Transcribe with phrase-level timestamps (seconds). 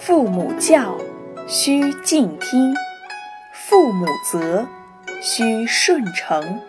[0.00, 0.98] 父母教，
[1.46, 2.74] 须敬听；
[3.54, 4.66] 父母责，
[5.22, 6.60] 须顺承。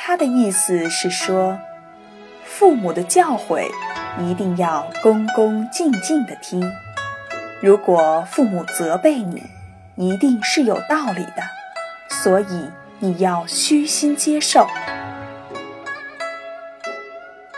[0.00, 1.56] 他的意思是说，
[2.44, 3.70] 父母的教诲
[4.18, 6.60] 一定要恭恭敬敬的听。
[7.60, 9.42] 如果父母责备你，
[9.96, 11.42] 一定是有道理的，
[12.08, 12.68] 所以
[12.98, 14.66] 你要虚心接受。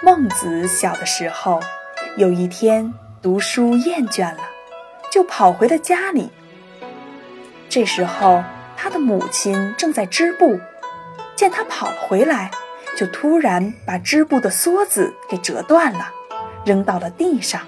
[0.02, 1.60] 孟子小的时候，
[2.16, 2.92] 有一天
[3.22, 4.40] 读书厌倦了，
[5.10, 6.30] 就跑回了家里。
[7.68, 8.42] 这时候，
[8.78, 10.58] 他的母亲正在织布。
[11.36, 12.50] 见他跑了回来，
[12.96, 16.12] 就突然把织布的梭子给折断了，
[16.66, 17.62] 扔到了地上。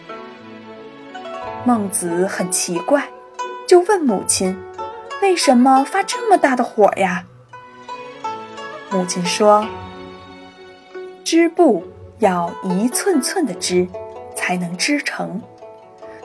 [1.64, 3.08] 孟子很奇怪，
[3.66, 4.58] 就问母亲
[5.22, 7.24] ：“为什么发这么大的火呀？”
[8.90, 9.66] 母亲说
[11.24, 11.86] ：“织布
[12.18, 13.88] 要一寸寸的织，
[14.52, 15.40] 才能织成。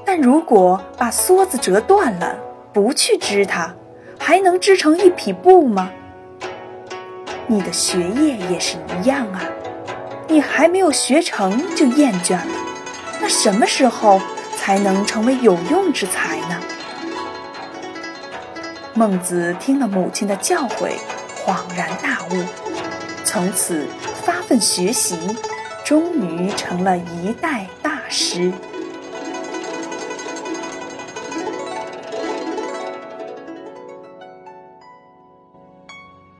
[0.03, 2.35] 但如果把梭子折断了，
[2.73, 3.73] 不去织它，
[4.19, 5.89] 还能织成一匹布吗？”
[7.47, 9.41] 你的学业也是一样啊，
[10.27, 12.47] 你还没有学成就厌倦了，
[13.21, 14.19] 那什么时候
[14.57, 16.59] 才能成为有用之才呢？
[18.93, 20.91] 孟子听了母亲的教诲，
[21.45, 22.43] 恍然大悟，
[23.23, 23.87] 从此
[24.21, 25.17] 发奋学习，
[25.85, 27.65] 终于成了一代
[28.09, 28.76] 师。